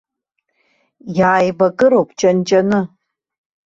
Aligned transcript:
Иааибакыроуп 1.17 2.09
ҷан-ҷаны. 2.19 2.81